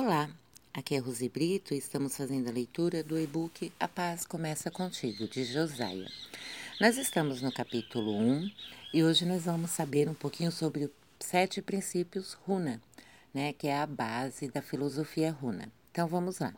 [0.00, 0.30] Olá,
[0.72, 5.26] aqui é Rose Brito e estamos fazendo a leitura do e-book A Paz Começa Contigo,
[5.26, 6.06] de Josaia.
[6.80, 8.48] Nós estamos no capítulo 1
[8.94, 12.80] e hoje nós vamos saber um pouquinho sobre os sete princípios Runa,
[13.34, 15.68] né, que é a base da filosofia Runa.
[15.90, 16.54] Então vamos lá.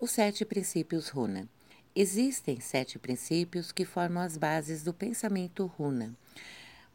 [0.00, 1.46] Os sete princípios Runa.
[1.94, 6.16] Existem sete princípios que formam as bases do pensamento Runa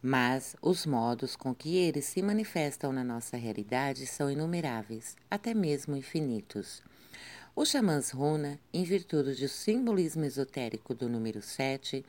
[0.05, 5.95] mas os modos com que eles se manifestam na nossa realidade são inumeráveis, até mesmo
[5.95, 6.83] infinitos.
[7.55, 12.03] Os xamãs runa, em virtude do simbolismo esotérico do número 7,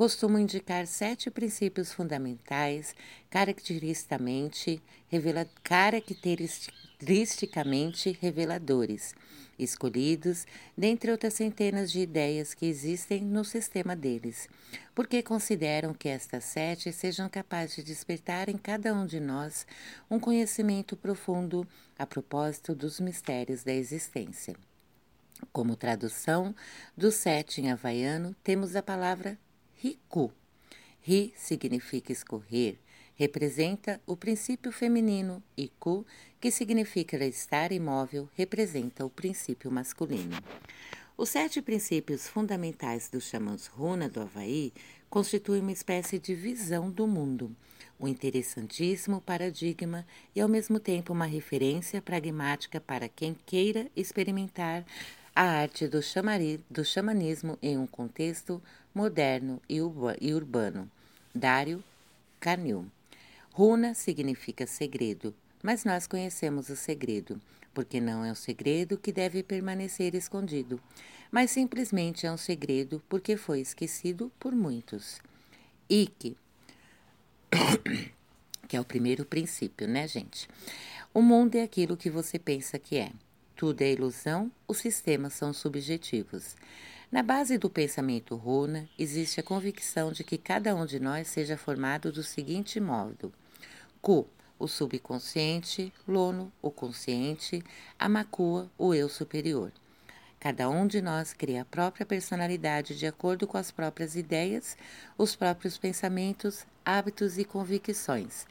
[0.00, 2.94] costumam indicar sete princípios fundamentais,
[3.28, 9.14] caracteristicamente, revela, caracteristicamente reveladores,
[9.58, 14.48] escolhidos dentre outras centenas de ideias que existem no sistema deles,
[14.94, 19.66] porque consideram que estas sete sejam capazes de despertar em cada um de nós
[20.10, 24.56] um conhecimento profundo a propósito dos mistérios da existência.
[25.52, 26.54] Como tradução
[26.96, 29.38] do sete em havaiano, temos a palavra
[29.82, 30.30] Riku.
[31.00, 32.76] Ri significa escorrer,
[33.14, 36.04] representa o princípio feminino e Ku,
[36.38, 40.36] que significa estar imóvel, representa o princípio masculino.
[41.16, 44.70] Os sete princípios fundamentais dos xamãs Runa do Havaí
[45.08, 47.56] constituem uma espécie de visão do mundo,
[47.98, 54.84] um interessantíssimo paradigma e, ao mesmo tempo, uma referência pragmática para quem queira experimentar
[55.40, 58.62] a arte do, chamari, do xamanismo em um contexto
[58.94, 59.76] moderno e,
[60.20, 60.90] e urbano.
[61.34, 61.82] Dário
[62.38, 62.84] Canil.
[63.50, 67.40] Runa significa segredo, mas nós conhecemos o segredo,
[67.72, 70.78] porque não é um segredo que deve permanecer escondido,
[71.32, 75.22] mas simplesmente é um segredo porque foi esquecido por muitos.
[75.88, 76.36] Ike,
[78.68, 80.46] que é o primeiro princípio, né, gente?
[81.14, 83.10] O mundo é aquilo que você pensa que é.
[83.60, 86.56] Tudo é ilusão, os sistemas são subjetivos.
[87.12, 91.58] Na base do pensamento runa existe a convicção de que cada um de nós seja
[91.58, 93.30] formado do seguinte modo:
[94.00, 94.26] Ku,
[94.58, 97.62] o subconsciente, Lono, o consciente,
[97.98, 99.70] Amakua, o eu superior.
[100.38, 104.74] Cada um de nós cria a própria personalidade de acordo com as próprias ideias,
[105.18, 108.46] os próprios pensamentos, hábitos e convicções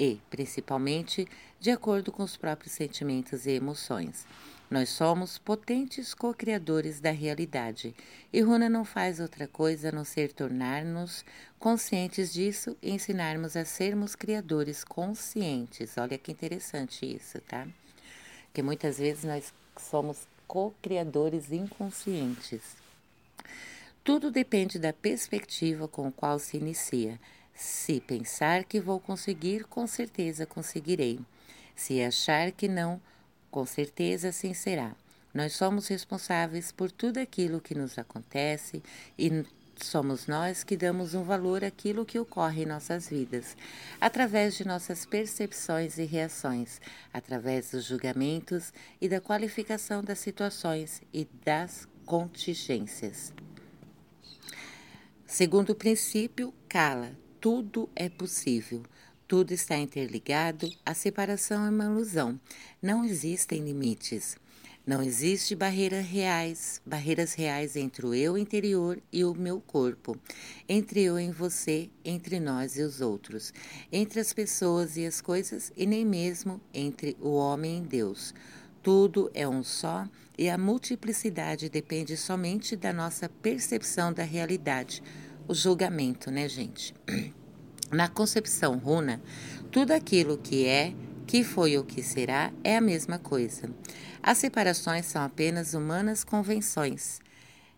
[0.00, 1.28] e, principalmente,
[1.60, 4.26] de acordo com os próprios sentimentos e emoções.
[4.70, 7.94] Nós somos potentes co-criadores da realidade,
[8.32, 11.22] e Runa não faz outra coisa a não ser tornar-nos
[11.58, 15.98] conscientes disso e ensinarmos a sermos criadores conscientes.
[15.98, 17.68] Olha que interessante isso, tá?
[18.54, 22.62] Que muitas vezes nós somos co-criadores inconscientes.
[24.02, 27.20] Tudo depende da perspectiva com a qual se inicia.
[27.54, 31.20] Se pensar que vou conseguir, com certeza conseguirei.
[31.74, 33.00] Se achar que não,
[33.50, 34.94] com certeza assim será.
[35.32, 38.82] Nós somos responsáveis por tudo aquilo que nos acontece
[39.18, 39.44] e
[39.84, 43.56] somos nós que damos um valor àquilo que ocorre em nossas vidas,
[44.00, 46.80] através de nossas percepções e reações,
[47.12, 53.32] através dos julgamentos e da qualificação das situações e das contingências.
[55.26, 58.82] Segundo princípio, cala, tudo é possível.
[59.26, 62.38] Tudo está interligado, a separação é uma ilusão.
[62.82, 64.36] Não existem limites.
[64.86, 70.18] Não existe barreiras reais, barreiras reais entre o eu interior e o meu corpo,
[70.68, 73.52] entre eu e você, entre nós e os outros,
[73.92, 78.34] entre as pessoas e as coisas e nem mesmo entre o homem e Deus.
[78.82, 85.02] Tudo é um só e a multiplicidade depende somente da nossa percepção da realidade
[85.50, 86.94] o julgamento, né, gente?
[87.90, 89.20] Na concepção runa,
[89.72, 90.94] tudo aquilo que é,
[91.26, 93.68] que foi ou que será é a mesma coisa.
[94.22, 97.20] As separações são apenas humanas convenções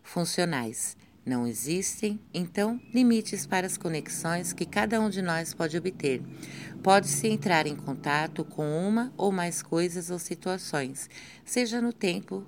[0.03, 0.99] funcionais.
[1.25, 6.21] Não existem, então, limites para as conexões que cada um de nós pode obter.
[6.83, 11.09] Pode-se entrar em contato com uma ou mais coisas ou situações,
[11.43, 12.45] seja no tempo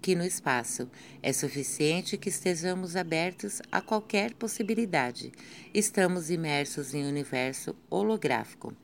[0.00, 0.88] que no espaço.
[1.22, 5.32] É suficiente que estejamos abertos a qualquer possibilidade.
[5.72, 8.74] Estamos imersos em um universo holográfico.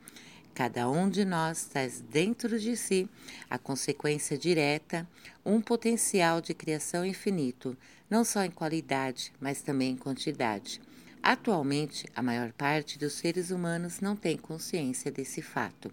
[0.55, 3.09] Cada um de nós traz dentro de si
[3.51, 5.09] a consequência direta,
[5.45, 7.77] um potencial de criação infinito,
[8.09, 10.81] não só em qualidade, mas também em quantidade.
[11.21, 15.91] Atualmente, a maior parte dos seres humanos não tem consciência desse fato.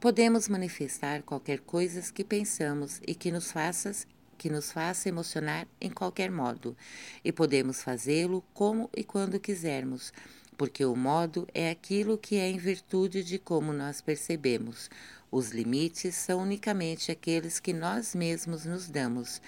[0.00, 3.92] Podemos manifestar qualquer coisa que pensamos e que nos faça
[4.36, 6.76] que nos faça emocionar em qualquer modo,
[7.24, 10.12] e podemos fazê-lo como e quando quisermos.
[10.56, 14.90] porque o modo é aquilo que é em virtude de como nós percebemos.
[15.30, 19.40] Os limites são unicamente aqueles que nós mesmos nos damos.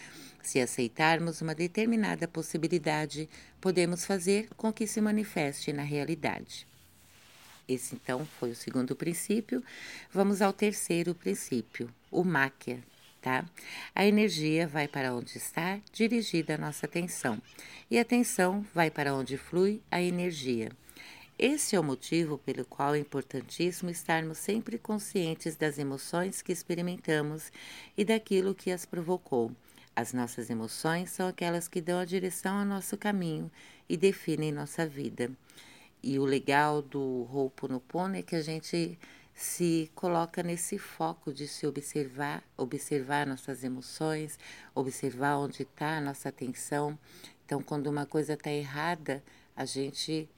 [0.43, 3.29] Se aceitarmos uma determinada possibilidade,
[3.61, 6.67] podemos fazer com que se manifeste na realidade.
[7.67, 9.63] Esse então foi o segundo princípio.
[10.13, 12.83] Vamos ao terceiro princípio, o máquia,
[13.29, 13.45] tá?
[13.95, 17.41] A energia vai para onde está dirigida a nossa atenção,
[17.91, 20.71] e a atenção vai para onde flui a energia.
[21.39, 27.53] Esse é o motivo pelo qual é importantíssimo estarmos sempre conscientes das emoções que experimentamos
[27.97, 29.53] e daquilo que as provocou.
[29.95, 33.51] As nossas emoções são aquelas que dão a direção ao nosso caminho
[33.89, 35.31] e definem nossa vida.
[36.03, 38.99] E o legal do Ho'oponopono é que a gente
[39.39, 44.37] se coloca nesse foco de se observar, observar nossas emoções,
[44.75, 46.99] observar onde está a nossa atenção.
[47.47, 49.23] Então, quando uma coisa está errada,
[49.55, 50.29] a gente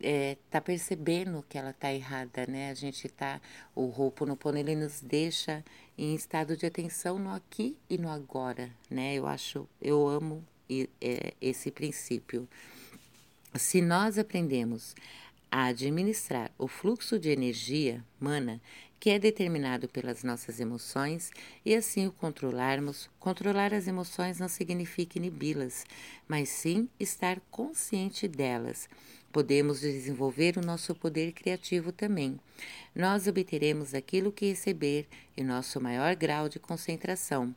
[0.00, 2.70] está é, tá percebendo que ela está errada, né?
[2.70, 3.38] A gente está,
[3.74, 5.62] o Ho'oponopono, ele nos deixa
[5.98, 9.14] em estado de atenção no aqui e no agora, né?
[9.14, 10.42] Eu acho, eu amo
[11.02, 12.48] é, esse princípio.
[13.54, 14.94] Se nós aprendemos
[15.52, 18.58] a administrar o fluxo de energia mana
[18.98, 21.30] que é determinado pelas nossas emoções
[21.66, 25.84] e assim o controlarmos, controlar as emoções não significa inibi-las,
[26.28, 28.88] mas sim estar consciente delas.
[29.32, 32.38] Podemos desenvolver o nosso poder criativo também.
[32.94, 37.52] Nós obteremos aquilo que receber em nosso maior grau de concentração,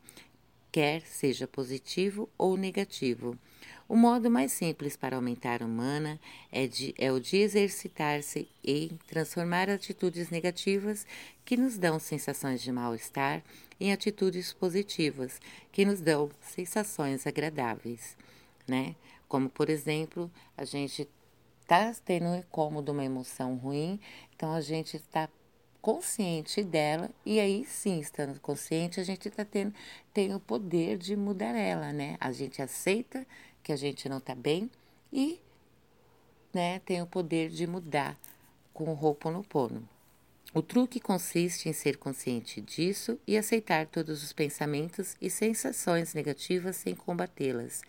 [0.71, 3.38] quer seja positivo ou negativo.
[3.88, 6.20] O modo mais simples para aumentar a mana
[6.52, 11.06] é, de, é o de exercitar-se em transformar atitudes negativas
[11.46, 13.44] que nos dão sensações de mal-estar
[13.80, 15.40] em atitudes positivas
[15.72, 18.18] que nos dão sensações agradáveis,
[18.68, 18.96] né?
[19.28, 21.08] Como, por exemplo, a gente
[21.62, 24.00] está tendo um incômodo, uma emoção ruim,
[24.36, 25.30] então a gente está
[25.80, 29.72] consciente dela e aí sim, estando consciente, a gente tá tendo
[30.12, 32.18] tem o poder de mudar ela, né?
[32.20, 33.28] A gente aceita
[33.65, 34.69] que a gente não está bem
[35.12, 35.41] e
[36.53, 38.15] né, tem o poder de mudar
[38.71, 39.89] com o Ho'oponopono.
[40.53, 46.75] O truque consiste em ser consciente disso e aceitar todos os pensamentos e sensações negativas
[46.75, 47.81] sem combatê-las.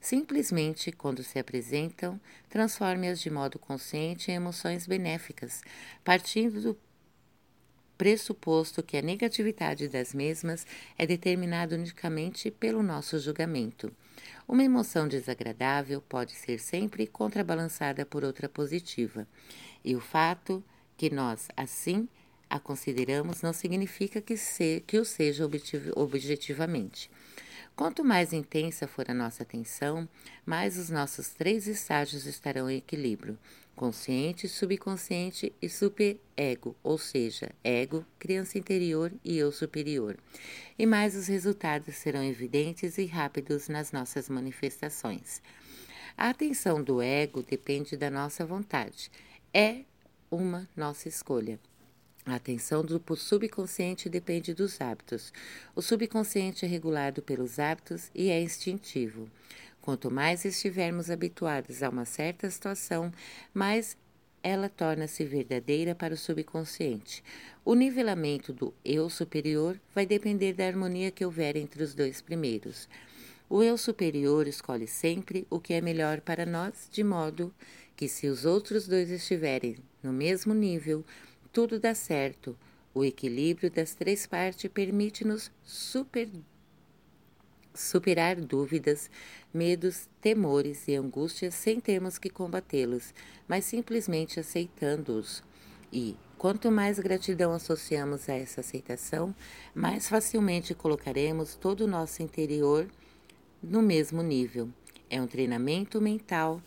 [0.00, 2.18] Simplesmente, quando se apresentam,
[2.48, 5.60] transforme-as de modo consciente em emoções benéficas,
[6.02, 6.78] partindo do
[8.00, 10.66] pressuposto que a negatividade das mesmas
[10.96, 13.92] é determinada unicamente pelo nosso julgamento.
[14.48, 19.28] Uma emoção desagradável pode ser sempre contrabalançada por outra positiva,
[19.84, 20.64] e o fato
[20.96, 22.08] que nós, assim,
[22.48, 25.46] a consideramos não significa que, se, que o seja
[25.94, 27.10] objetivamente.
[27.76, 30.08] Quanto mais intensa for a nossa atenção,
[30.46, 33.38] mais os nossos três estágios estarão em equilíbrio:
[33.80, 40.18] consciente, subconsciente e superego, ou seja, ego, criança interior e eu superior.
[40.78, 45.40] E mais os resultados serão evidentes e rápidos nas nossas manifestações.
[46.14, 49.10] A atenção do ego depende da nossa vontade.
[49.50, 49.78] É
[50.30, 51.58] uma nossa escolha.
[52.26, 55.32] A atenção do subconsciente depende dos hábitos.
[55.74, 59.26] O subconsciente é regulado pelos hábitos e é instintivo.
[59.80, 63.12] Quanto mais estivermos habituados a uma certa situação,
[63.52, 63.96] mais
[64.42, 67.22] ela torna-se verdadeira para o subconsciente.
[67.64, 72.88] O nivelamento do eu superior vai depender da harmonia que houver entre os dois primeiros.
[73.48, 77.52] O eu superior escolhe sempre o que é melhor para nós, de modo
[77.96, 81.04] que, se os outros dois estiverem no mesmo nível,
[81.52, 82.56] tudo dá certo.
[82.94, 86.28] O equilíbrio das três partes permite-nos super,
[87.74, 89.10] superar dúvidas,
[89.52, 93.14] medos, temores e angústias sem termos que combatê-los,
[93.48, 95.42] mas simplesmente aceitando-os.
[95.92, 99.34] E, quanto mais gratidão associamos a essa aceitação,
[99.74, 102.86] mais facilmente colocaremos todo o nosso interior
[103.62, 104.68] no mesmo nível.
[105.08, 106.62] É um treinamento mental.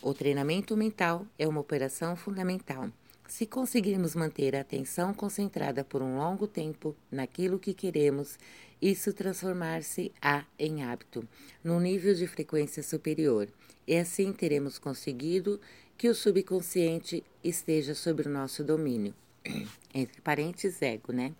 [0.00, 2.90] O treinamento mental é uma operação fundamental.
[3.28, 8.38] Se conseguirmos manter a atenção concentrada por um longo tempo naquilo que queremos,
[8.80, 11.26] isso transformar-se-á em hábito,
[11.62, 13.48] num nível de frequência superior,
[13.86, 15.60] e assim teremos conseguido
[15.96, 19.14] que o subconsciente esteja sob o nosso domínio.
[19.94, 21.32] Entre parênteses, ego, né?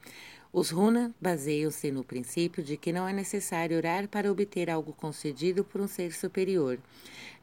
[0.52, 5.64] Os runa baseiam-se no princípio de que não é necessário orar para obter algo concedido
[5.64, 6.78] por um ser superior.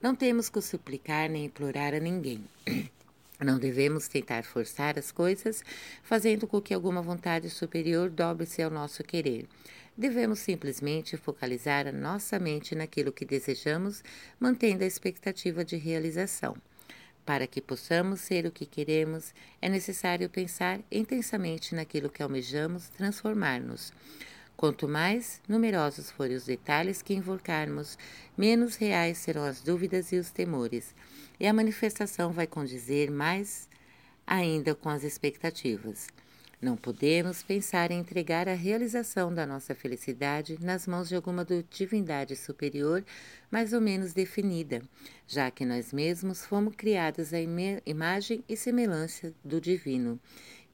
[0.01, 2.43] Não temos que suplicar nem implorar a ninguém.
[3.43, 5.63] Não devemos tentar forçar as coisas,
[6.03, 9.48] fazendo com que alguma vontade superior dobre-se ao nosso querer.
[9.98, 14.03] Devemos simplesmente focalizar a nossa mente naquilo que desejamos,
[14.39, 16.55] mantendo a expectativa de realização.
[17.25, 23.91] Para que possamos ser o que queremos, é necessário pensar intensamente naquilo que almejamos transformar-nos.
[24.55, 27.98] Quanto mais numerosos forem os detalhes que invocarmos,
[28.38, 30.93] menos reais serão as dúvidas e os temores,
[31.41, 33.67] e a manifestação vai condizer mais
[34.27, 36.07] ainda com as expectativas.
[36.62, 42.36] Não podemos pensar em entregar a realização da nossa felicidade nas mãos de alguma divindade
[42.36, 43.03] superior
[43.50, 44.83] mais ou menos definida,
[45.27, 47.39] já que nós mesmos fomos criados à
[47.88, 50.19] imagem e semelhança do divino,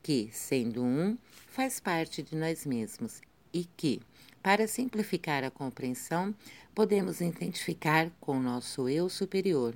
[0.04, 3.22] que, sendo um, faz parte de nós mesmos
[3.54, 4.02] e que,
[4.44, 6.36] para simplificar a compreensão,
[6.76, 9.74] podemos identificar com o nosso eu superior,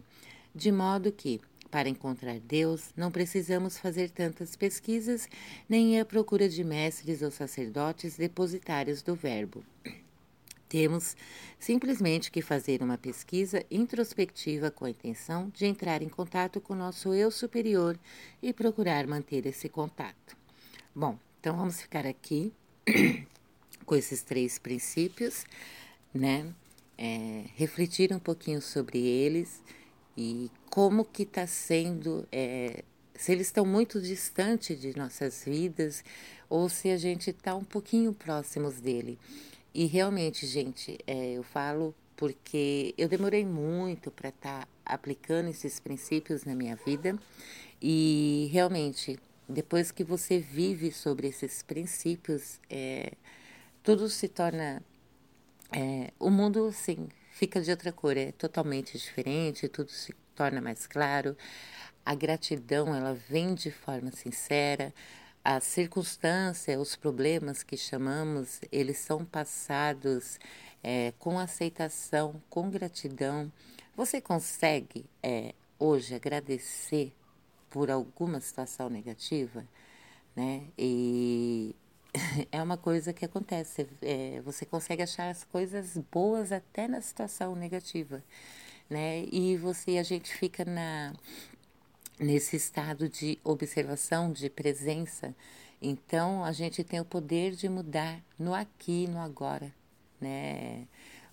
[0.54, 1.40] de modo que,
[1.70, 5.28] para encontrar Deus, não precisamos fazer tantas pesquisas
[5.70, 9.64] nem ir à procura de mestres ou sacerdotes depositários do Verbo.
[10.68, 11.18] Temos
[11.60, 16.78] simplesmente que fazer uma pesquisa introspectiva com a intenção de entrar em contato com o
[16.78, 18.00] nosso eu superior
[18.42, 20.38] e procurar manter esse contato.
[20.96, 22.54] Bom, então vamos ficar aqui
[23.86, 25.46] com esses três princípios,
[26.14, 26.54] né?
[26.98, 29.62] É, refletir um pouquinho sobre eles
[30.18, 32.84] e como que está sendo, é,
[33.16, 36.04] se eles estão muito distantes de nossas vidas
[36.50, 39.18] ou se a gente está um pouquinho próximos dele.
[39.74, 45.80] E realmente, gente, é, eu falo porque eu demorei muito para estar tá aplicando esses
[45.80, 47.18] princípios na minha vida
[47.82, 49.18] e realmente,
[49.50, 53.14] depois que você vive sobre esses princípios, é,
[53.82, 54.84] tudo se torna.
[55.74, 60.86] É, o mundo, assim, fica de outra cor, é totalmente diferente, tudo se torna mais
[60.86, 61.36] claro.
[62.06, 64.94] A gratidão, ela vem de forma sincera.
[65.44, 70.40] A circunstância, os problemas que chamamos, eles são passados
[70.84, 73.52] é, com aceitação, com gratidão.
[73.96, 77.12] Você consegue é, hoje agradecer
[77.70, 79.66] por alguma situação negativa,
[80.36, 80.68] né?
[80.78, 81.76] E
[82.52, 83.88] é uma coisa que acontece.
[84.02, 88.24] É, você consegue achar as coisas boas até na situação negativa,
[88.90, 89.26] né?
[89.32, 91.14] E você, a gente fica na
[92.20, 95.36] nesse estado de observação, de presença.
[95.82, 99.74] Então, a gente tem o poder de mudar no aqui, no agora,
[100.20, 100.88] né?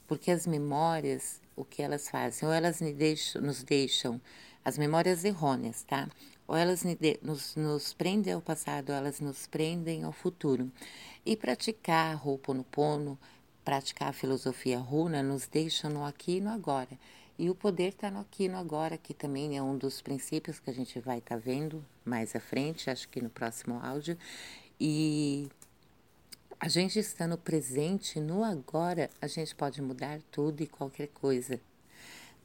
[0.07, 2.49] Porque as memórias, o que elas fazem?
[2.49, 4.19] Ou elas nos deixam,
[4.65, 6.09] as memórias errôneas, tá?
[6.49, 6.83] Ou elas
[7.23, 10.73] nos, nos prendem ao passado, ou elas nos prendem ao futuro.
[11.25, 13.19] E praticar Ho'oponopono,
[13.63, 16.99] praticar a filosofia runa, nos deixa no aqui e no agora.
[17.39, 20.59] E o poder está no aqui e no agora, que também é um dos princípios
[20.59, 24.17] que a gente vai estar tá vendo mais à frente, acho que no próximo áudio.
[24.81, 25.49] E
[26.59, 31.61] a gente estando presente no agora, a gente pode mudar tudo e qualquer coisa,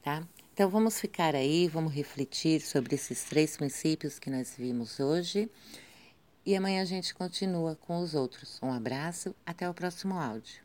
[0.02, 0.22] tá?
[0.54, 5.50] Então vamos ficar aí, vamos refletir sobre esses três princípios que nós vimos hoje
[6.46, 8.60] e amanhã a gente continua com os outros.
[8.62, 10.63] Um abraço, até o próximo áudio.